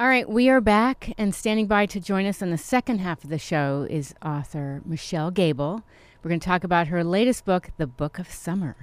[0.00, 3.22] All right, we are back, and standing by to join us in the second half
[3.22, 5.82] of the show is author Michelle Gable.
[6.22, 8.76] We're going to talk about her latest book, The Book of Summer.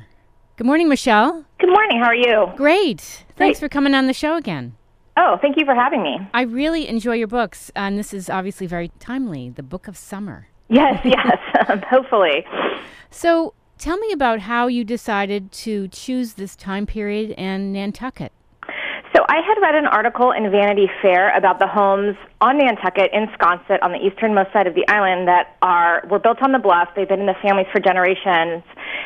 [0.57, 1.43] Good morning, Michelle.
[1.57, 1.99] Good morning.
[1.99, 2.53] How are you?
[2.55, 3.25] Great.
[3.35, 4.75] Thanks for coming on the show again.
[5.17, 6.19] Oh, thank you for having me.
[6.35, 10.49] I really enjoy your books, and this is obviously very timely The Book of Summer.
[10.69, 12.45] Yes, yes, hopefully.
[13.09, 18.33] So, tell me about how you decided to choose this time period and Nantucket.
[19.17, 23.25] So I had read an article in Vanity Fair about the homes on Nantucket in
[23.33, 26.89] Sconset on the easternmost side of the island that are were built on the bluff.
[26.95, 28.61] They've been in the families for generations,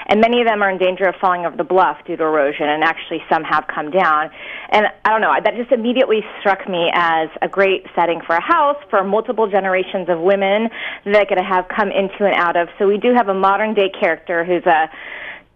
[0.08, 2.68] and many of them are in danger of falling over the bluff due to erosion.
[2.68, 4.32] And actually, some have come down.
[4.72, 5.32] And I don't know.
[5.42, 10.10] That just immediately struck me as a great setting for a house for multiple generations
[10.10, 10.68] of women
[11.06, 12.68] that could have come into and out of.
[12.80, 14.92] So we do have a modern day character who's a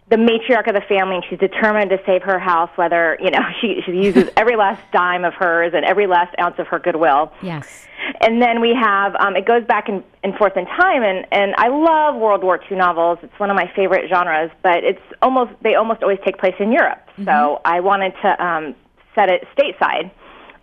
[0.08, 3.40] the matriarch of the family and she's determined to save her house whether you know
[3.60, 7.32] she she uses every last dime of hers and every last ounce of her goodwill.
[7.42, 7.86] Yes.
[8.20, 11.54] and then we have um, it goes back and, and forth in time and and
[11.56, 13.18] i love world war ii novels.
[13.22, 16.72] It's one of my favorite genres but it's almost they almost always take place in
[16.72, 17.02] europe.
[17.24, 18.74] So i wanted to um,
[19.14, 20.10] set it stateside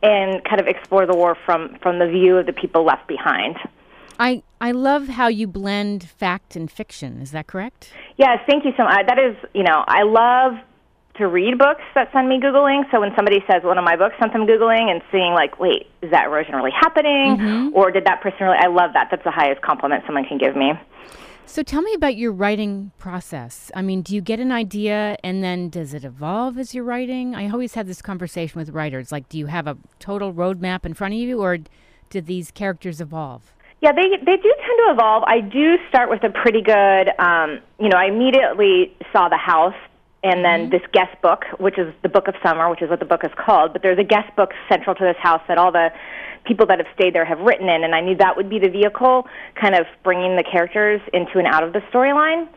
[0.03, 3.57] and kind of explore the war from from the view of the people left behind
[4.19, 7.21] I, I love how you blend fact and fiction.
[7.21, 7.91] Is that correct?
[8.17, 9.05] Yes, thank you so much.
[9.07, 10.53] That is, you know, I love
[11.15, 12.89] to read books that send me Googling.
[12.91, 15.87] So when somebody says one of my books sent them Googling and seeing, like, wait,
[16.01, 17.37] is that erosion really happening?
[17.37, 17.75] Mm-hmm.
[17.75, 19.09] Or did that person really, I love that.
[19.11, 20.73] That's the highest compliment someone can give me.
[21.45, 23.69] So tell me about your writing process.
[23.75, 27.35] I mean, do you get an idea and then does it evolve as you're writing?
[27.35, 29.11] I always have this conversation with writers.
[29.11, 31.59] Like, do you have a total roadmap in front of you or
[32.09, 33.53] do these characters evolve?
[33.83, 35.23] Yeah, they they do tend to evolve.
[35.27, 39.75] I do start with a pretty good, um, you know, I immediately saw the house
[40.23, 43.05] and then this guest book, which is the Book of Summer, which is what the
[43.05, 43.73] book is called.
[43.73, 45.91] But there's a guest book central to this house that all the
[46.45, 48.69] people that have stayed there have written in, and I knew that would be the
[48.69, 49.27] vehicle,
[49.59, 52.47] kind of bringing the characters into and out of the storyline.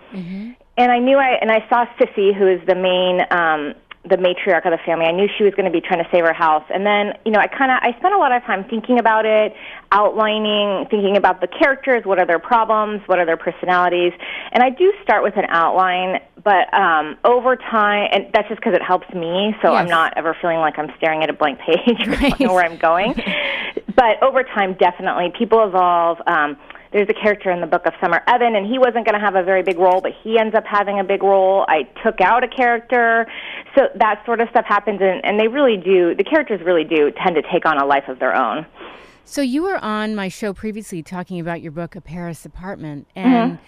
[0.76, 3.74] And I knew I and I saw Sissy, who is the main um,
[4.08, 5.06] the matriarch of the family.
[5.06, 6.64] I knew she was going to be trying to save her house.
[6.72, 9.26] And then, you know, I kind of I spent a lot of time thinking about
[9.26, 9.52] it,
[9.92, 14.12] outlining, thinking about the characters, what are their problems, what are their personalities.
[14.52, 18.74] And I do start with an outline, but um over time and that's just because
[18.74, 21.98] it helps me, so I'm not ever feeling like I'm staring at a blank page
[22.06, 22.30] or Right.
[22.38, 23.14] don't know where I'm going.
[23.96, 26.18] but over time definitely people evolve.
[26.26, 26.56] Um
[26.92, 29.34] there's a character in the book of Summer Evan, and he wasn't going to have
[29.34, 31.64] a very big role, but he ends up having a big role.
[31.68, 33.26] I took out a character,
[33.74, 36.14] so that sort of stuff happens, and, and they really do.
[36.14, 38.66] The characters really do tend to take on a life of their own.
[39.24, 43.08] So you were on my show previously talking about your book, A Paris Apartment.
[43.16, 43.28] Mm-hmm.
[43.28, 43.58] And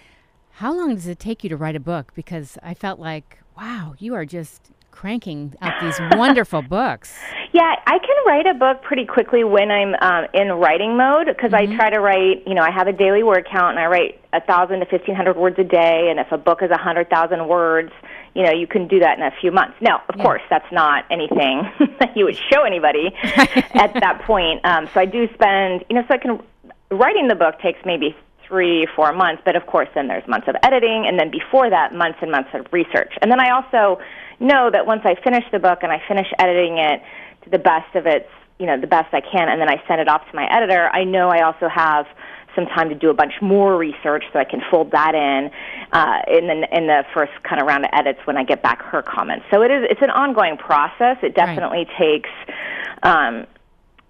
[0.51, 2.13] how long does it take you to write a book?
[2.15, 7.17] Because I felt like, wow, you are just cranking out these wonderful books.
[7.51, 11.51] Yeah, I can write a book pretty quickly when I'm um, in writing mode because
[11.51, 12.47] I try to write.
[12.47, 15.15] You know, I have a daily word count, and I write a thousand to fifteen
[15.15, 16.09] hundred words a day.
[16.11, 17.91] And if a book is a hundred thousand words,
[18.35, 19.73] you know, you can do that in a few months.
[19.81, 21.63] Now, of course, that's not anything
[21.99, 24.63] that you would show anybody at that point.
[24.63, 26.39] Um, so I do spend, you know, so I can
[26.91, 28.15] writing the book takes maybe
[28.47, 31.93] three, four months, but of course, then there's months of editing, and then before that,
[31.93, 33.13] months and months of research.
[33.21, 34.01] And then I also
[34.39, 37.01] know that once I finish the book and I finish editing it
[37.43, 38.27] to the best of its,
[38.59, 40.89] you know, the best I can, and then I send it off to my editor,
[40.91, 42.05] I know I also have
[42.55, 45.51] some time to do a bunch more research so I can fold that in
[45.93, 48.81] uh, in the in the first kind of round of edits when I get back
[48.81, 49.45] her comments.
[49.51, 51.17] So it is it's an ongoing process.
[51.21, 52.29] It definitely takes.
[53.03, 53.45] Um,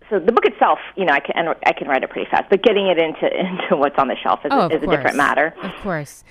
[0.10, 2.64] so the book itself, you know, I can I can write it pretty fast, but
[2.64, 5.54] getting it into into what's on the shelf is, Oh, a, is a different matter.
[5.62, 6.24] Of course.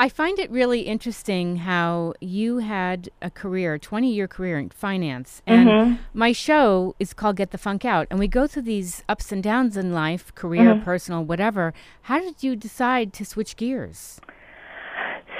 [0.00, 5.42] I find it really interesting how you had a career, 20 year career in finance.
[5.44, 5.94] And Mm-hmm.
[6.14, 8.06] my show is called Get the Funk Out.
[8.08, 10.84] And we go through these ups and downs in life, career, Mm-hmm.
[10.84, 11.74] personal, whatever.
[12.02, 14.20] How did you decide to switch gears?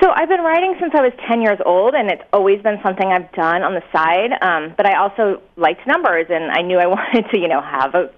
[0.02, 3.06] So I've been writing since I was 10 years old, and it's always been something
[3.08, 4.30] I've done on the side.
[4.42, 7.94] Um, but I also liked numbers, and I knew I wanted to, you know, have
[7.94, 8.10] a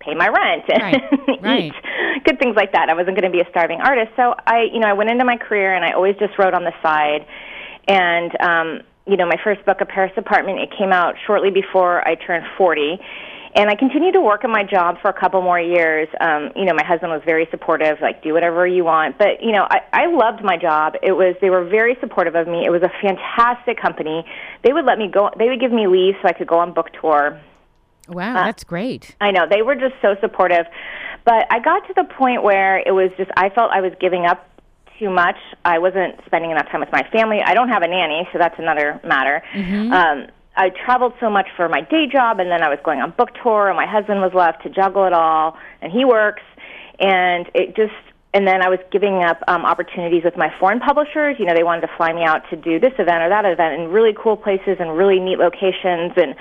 [0.00, 1.02] pay my rent and Right,
[1.42, 1.64] right.
[1.64, 2.88] eat good things like that.
[2.88, 5.24] I wasn't going to be a starving artist, so I, you know, I went into
[5.24, 7.26] my career, and I always just wrote on the side.
[7.86, 12.06] And um, you know, my first book, A Paris Apartment, it came out shortly before
[12.06, 12.98] I turned 40.
[13.54, 16.06] And I continued to work in my job for a couple more years.
[16.20, 19.16] Um, you know, my husband was very supportive, like do whatever you want.
[19.16, 20.94] But you know, I, I loved my job.
[21.02, 22.66] It was they were very supportive of me.
[22.66, 24.22] It was a fantastic company.
[24.62, 25.30] They would let me go.
[25.38, 27.40] They would give me leave so I could go on book tour.
[28.08, 29.14] Wow, Uh, that's great.
[29.20, 30.66] I know they were just so supportive.
[31.24, 34.24] But I got to the point where it was just I felt I was giving
[34.24, 34.48] up
[34.98, 35.36] too much.
[35.64, 37.40] I wasn't spending enough time with my family.
[37.44, 39.42] I don't have a nanny, so that's another matter.
[39.92, 40.26] Um,
[40.56, 43.30] I traveled so much for my day job, and then I was going on book
[43.42, 46.42] tour, and my husband was left to juggle it all, and he works,
[46.98, 47.92] and it just
[48.34, 51.36] and then I was giving up um, opportunities with my foreign publishers.
[51.38, 53.80] You know, they wanted to fly me out to do this event or that event
[53.80, 56.34] in really cool places and really neat locations, and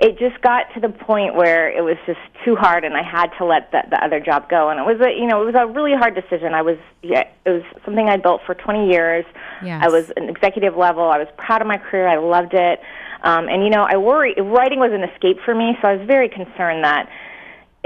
[0.00, 3.28] it just got to the point where it was just too hard, and I had
[3.38, 4.70] to let the, the other job go.
[4.70, 6.54] And it was a, you know, it was a really hard decision.
[6.54, 9.24] I was, yeah, it was something I built for 20 years.
[9.62, 9.82] Yes.
[9.84, 11.04] I was an executive level.
[11.04, 12.08] I was proud of my career.
[12.08, 12.80] I loved it.
[13.22, 16.06] Um, and you know, I worry writing was an escape for me, so I was
[16.06, 17.08] very concerned that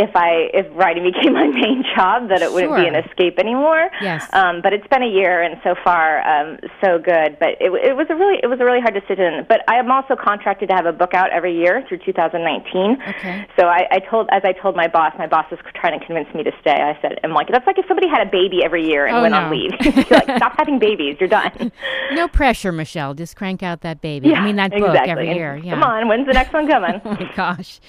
[0.00, 3.90] if I if writing became my main job that it wouldn't be an escape anymore.
[4.00, 4.26] Yes.
[4.32, 7.36] Um, but it's been a year, and so far um, so good.
[7.38, 9.44] But it, it was a really it was a really hard decision.
[9.48, 12.96] But I am also contracted to have a book out every year through 2019.
[13.08, 13.46] Okay.
[13.58, 16.32] So I, I told as I told my boss, my boss was trying to convince
[16.34, 16.72] me to stay.
[16.80, 19.22] I said, "I'm like that's like if somebody had a baby every year and Oh,
[19.22, 19.40] went no.
[19.42, 19.72] on leave.
[19.84, 21.16] You're like stop having babies.
[21.20, 21.70] You're done."
[22.12, 23.14] No pressure, Michelle.
[23.14, 24.30] Just crank out that baby.
[24.30, 25.56] Yeah, I mean, that book every And year.
[25.56, 25.74] Yeah.
[25.74, 27.00] Come on, when's the next one coming?
[27.04, 27.80] Oh my gosh.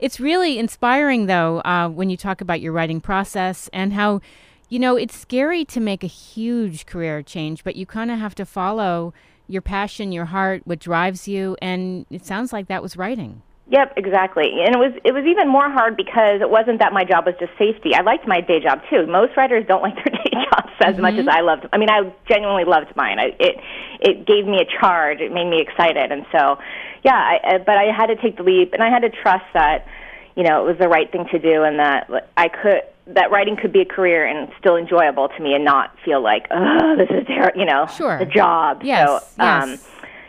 [0.00, 4.22] It's really inspiring, though, uh, when you talk about your writing process and how,
[4.70, 8.34] you know, it's scary to make a huge career change, but you kind of have
[8.36, 9.12] to follow
[9.46, 11.54] your passion, your heart, what drives you.
[11.60, 13.42] And it sounds like that was writing.
[13.70, 14.50] Yep, exactly.
[14.66, 17.36] And it was it was even more hard because it wasn't that my job was
[17.38, 17.94] just safety.
[17.94, 19.06] I liked my day job too.
[19.06, 21.66] Most writers don't like their day jobs as much as I loved.
[21.72, 23.20] I mean, I genuinely loved mine.
[23.20, 23.56] I, it
[24.00, 25.20] it gave me a charge.
[25.20, 26.58] It made me excited, and so
[27.04, 27.14] yeah.
[27.14, 29.86] I, but I had to take the leap, and I had to trust that
[30.34, 33.56] you know it was the right thing to do, and that I could that writing
[33.56, 37.08] could be a career and still enjoyable to me, and not feel like oh this
[37.10, 38.18] is ter-, you know Sure.
[38.18, 38.82] the job.
[38.82, 39.06] Yes,
[39.36, 39.86] So, um, yes.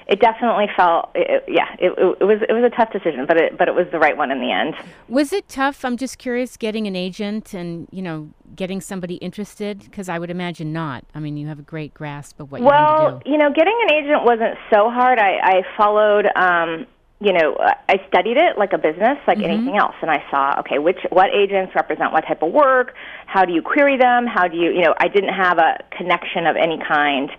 [0.07, 3.37] It definitely felt it, yeah it, it, it was it was a tough decision but
[3.37, 4.73] it but it was the right one in the end
[5.07, 5.83] Was it tough?
[5.85, 9.79] I'm just curious getting an agent and, you know, getting somebody interested?
[9.83, 11.03] Because I would imagine not.
[11.13, 13.31] I mean, you have a great grasp of what you need to well do.
[13.31, 16.85] you know getting an agent wasn't so hard i i followed um
[17.19, 17.55] you know
[17.87, 19.45] i studied it like a business like Mm-hmm.
[19.45, 22.93] anything else and i saw okay which what agents represent what type of work
[23.27, 26.45] how do you query them how do you you know i didn't have a connection
[26.47, 27.29] of any kind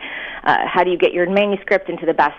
[0.44, 2.36] uh, how do you get your manuscript into the best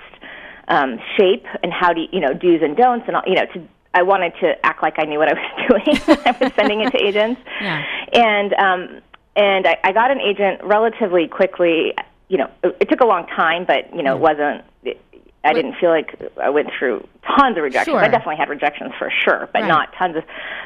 [0.68, 3.46] um, shape and how do you, you know do's and don'ts and all, you know
[3.54, 5.98] to I wanted to act like I knew what I was doing.
[6.06, 7.84] when I was sending it to agents, Yeah.
[8.14, 9.02] and um,
[9.36, 11.94] and I, I got an agent relatively quickly.
[12.30, 14.64] You know, it, it took a long time, but you know, it wasn't.
[14.84, 15.00] It,
[15.44, 17.06] I didn't feel like I went through
[17.38, 17.94] tons of rejections.
[17.94, 18.00] Sure.
[18.00, 19.68] I definitely had rejections for sure, but Right.
[19.68, 20.24] not tons of.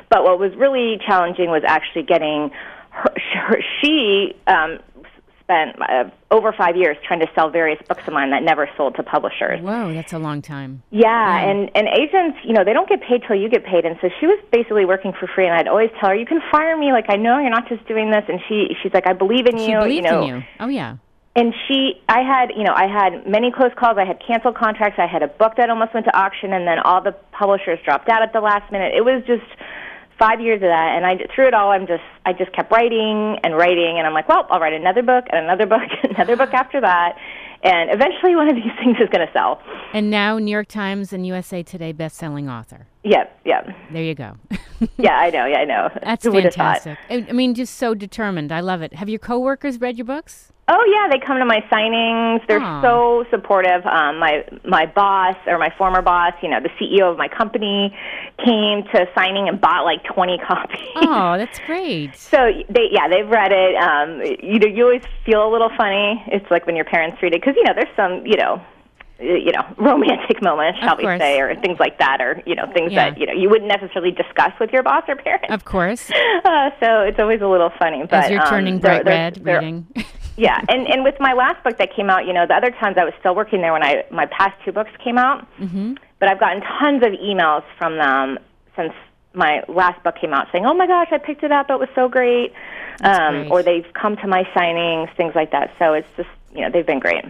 [0.09, 2.51] But what was really challenging was actually getting
[2.91, 3.13] her.
[3.33, 4.77] her she um,
[5.47, 8.95] spent uh, over five years trying to sell various books of mine that never sold
[8.95, 9.61] to publishers.
[9.61, 10.83] Whoa, that's a long time.
[10.91, 13.97] Yeah, and and agents, you know, they don't get paid till you get paid, and
[14.01, 15.45] so she was basically working for free.
[15.47, 16.91] And I'd always tell her, "You can fire me.
[16.91, 19.57] Like I know you're not just doing this." And she she's like, "I believe in
[19.57, 20.43] She you." you know, in you.
[20.59, 20.97] Oh, yeah.
[21.35, 24.97] and she i had you know i had many close calls i had canceled contracts
[24.97, 28.09] i had a book that almost went to auction and then all the publishers dropped
[28.09, 29.45] out at the last minute it was just
[30.19, 33.37] five years of that and i through it all i'm just i just kept writing
[33.43, 36.35] and writing and i'm like well i'll write another book and another book and another
[36.35, 37.15] book after that
[37.63, 39.61] and eventually one of these things is going to sell
[39.93, 42.87] And now, New York Times and USA Today best-selling author.
[43.03, 44.35] yep yep There you go.
[44.97, 46.81] yeah i know yeah i know That's Who would have thought?
[46.81, 47.29] fantastic.
[47.29, 48.51] I mean, just so determined.
[48.51, 48.93] I love it.
[48.93, 50.51] Have your coworkers read your books?
[50.69, 52.45] Oh yeah, they come to my signings.
[52.47, 52.81] They're Aw.
[52.81, 53.85] so supportive.
[53.85, 57.95] Um, my my boss or my former boss, you know, the CEO of my company,
[58.43, 60.79] came to signing and bought like twenty copies.
[60.97, 62.15] Oh, that's great.
[62.17, 63.75] So they yeah they've read it.
[63.75, 66.21] Um, you know you always feel a little funny.
[66.27, 68.61] It's like when your parents read it because you know there's some you know
[69.19, 72.91] you know romantic moments shall we say or things like that or you know things
[72.91, 73.09] Yeah.
[73.11, 75.47] that you know you wouldn't necessarily discuss with your boss or parents.
[75.49, 76.11] Of course.
[76.43, 78.01] Uh, so it's always a little funny.
[78.03, 79.87] But As you're um, turning they're- bright they're- red, they're- reading.
[80.37, 82.97] Yeah, and and with my last book that came out, you know, the other times
[82.97, 85.47] I was still working there when I my past two books came out.
[85.57, 85.95] Mm-hmm.
[86.19, 88.39] But I've gotten tons of emails from them
[88.75, 88.93] since
[89.33, 91.71] my last book came out saying, "Oh my gosh, I picked it up.
[91.71, 92.53] It was so great."
[93.01, 93.51] Um, great.
[93.51, 95.73] Or they've come to my signings, things like that.
[95.79, 97.25] So it's just you know they've been great.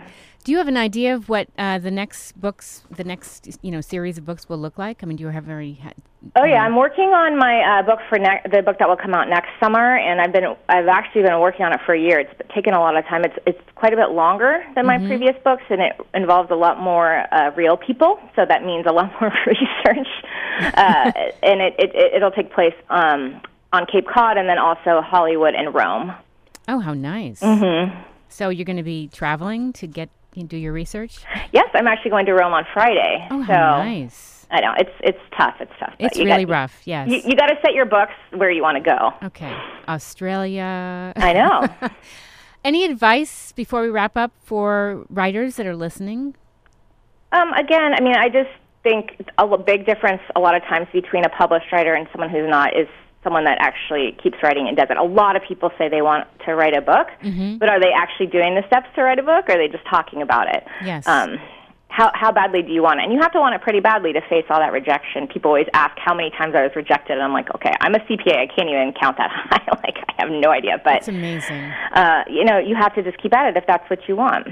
[0.48, 3.82] Do you have an idea of what uh, the next books, the next you know
[3.82, 5.04] series of books will look like?
[5.04, 5.74] I mean, do you have already?
[5.84, 5.92] Ha-
[6.38, 9.14] Oh yeah, I'm working on my uh, book for ne- the book that will come
[9.14, 12.20] out next summer, and I've been I've actually been working on it for a year.
[12.22, 13.26] It's taken a lot of time.
[13.26, 16.80] It's it's quite a bit longer than my previous books, and it involves a lot
[16.80, 18.18] more uh, real people.
[18.38, 20.08] So that means a lot more research,
[20.78, 21.12] uh,
[21.44, 23.42] and it, it it- it'll take place um,
[23.74, 26.14] on Cape Cod and then also Hollywood and Rome.
[26.70, 27.42] oh, how nice.
[27.42, 28.00] Mm-hmm.
[28.30, 31.20] So you're going to be traveling to get you do your research.
[31.52, 33.28] Yes, I'm actually going to Rome on Friday.
[33.32, 34.46] Oh, so nice.
[34.50, 35.56] I know it's it's tough.
[35.60, 35.94] It's tough.
[36.00, 36.82] It's really got, rough.
[36.86, 37.10] Yes.
[37.10, 39.14] You, you got to set your books where you want to go.
[39.28, 39.58] okay.
[39.88, 41.14] Australia.
[41.16, 41.90] I know.
[42.64, 46.36] Any advice before we wrap up for writers that are listening?
[47.32, 48.50] Um, again, I mean, I just
[48.84, 52.50] think a big difference a lot of times between a published writer and someone who's
[52.50, 52.88] not is
[53.24, 54.98] someone that actually keeps writing and does it.
[54.98, 57.58] A lot of people say they want to write a book, mm-hmm.
[57.58, 59.86] but are they actually doing the steps to write a book, or are they just
[59.86, 60.64] talking about it?
[60.84, 61.08] Yes.
[61.08, 61.38] Um,
[61.90, 63.04] how how badly do you want it?
[63.06, 65.28] And you have to want it pretty badly to face all that rejection.
[65.28, 68.00] People always ask how many times I was rejected, and I'm like, okay, I'm a
[68.00, 68.38] CPA.
[68.38, 69.66] I can't even count that high.
[69.84, 70.80] like I have no idea.
[70.84, 71.72] But it's amazing.
[71.94, 74.48] Uh, you know, you have to just keep at it if that's what you want.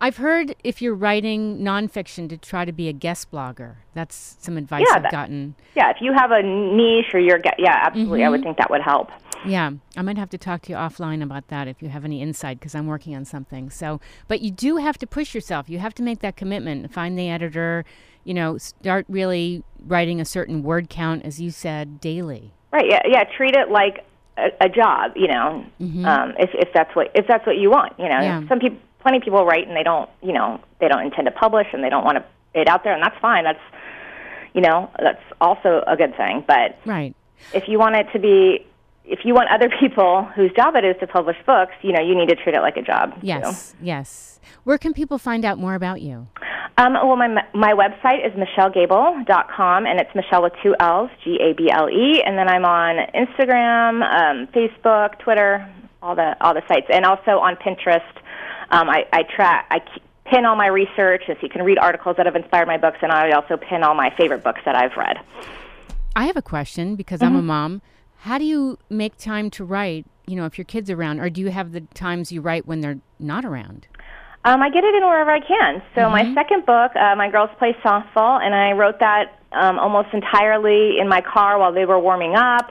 [0.00, 3.76] I've heard if you're writing nonfiction to try to be a guest blogger.
[3.94, 5.54] That's some advice yeah, I've that, gotten.
[5.74, 8.26] Yeah, if you have a niche or you're, yeah, absolutely, mm-hmm.
[8.26, 9.10] I would think that would help.
[9.44, 12.20] Yeah, I might have to talk to you offline about that if you have any
[12.20, 13.70] insight because I'm working on something.
[13.70, 15.68] So, but you do have to push yourself.
[15.68, 16.92] You have to make that commitment.
[16.92, 17.84] Find the editor.
[18.24, 22.52] You know, start really writing a certain word count, as you said, daily.
[22.70, 22.86] Right.
[22.88, 23.00] Yeah.
[23.08, 23.24] Yeah.
[23.24, 24.04] Treat it like
[24.36, 25.12] a, a job.
[25.16, 26.04] You know, mm-hmm.
[26.04, 27.98] um, if if that's what if that's what you want.
[27.98, 28.46] You know, yeah.
[28.48, 30.08] some people, plenty of people write and they don't.
[30.22, 32.92] You know, they don't intend to publish and they don't want to it out there,
[32.92, 33.44] and that's fine.
[33.44, 33.60] That's
[34.54, 36.44] you know, that's also a good thing.
[36.46, 37.14] But right.
[37.54, 38.66] if you want it to be
[39.04, 42.14] if you want other people whose job it is to publish books, you know, you
[42.14, 43.14] need to treat it like a job.
[43.22, 43.78] Yes, too.
[43.82, 44.40] yes.
[44.64, 46.26] Where can people find out more about you?
[46.78, 51.52] Um, well, my my website is michellegable.com, and it's Michelle with two L's, G A
[51.54, 55.70] B L E, and then I'm on Instagram, um, Facebook, Twitter,
[56.02, 58.00] all the all the sites, and also on Pinterest.
[58.70, 59.80] Um, I, I track I
[60.30, 63.10] pin all my research, so you can read articles that have inspired my books, and
[63.10, 65.18] I also pin all my favorite books that I've read.
[66.14, 67.34] I have a question because mm-hmm.
[67.34, 67.82] I'm a mom.
[68.18, 70.06] How do you make time to write?
[70.26, 72.66] You know, if your kids are around, or do you have the times you write
[72.66, 73.88] when they're not around?
[74.44, 75.82] Um, I get it in wherever I can.
[75.94, 76.12] So mm-hmm.
[76.12, 80.98] my second book, uh, my girls play softball, and I wrote that um, almost entirely
[80.98, 82.70] in my car while they were warming up,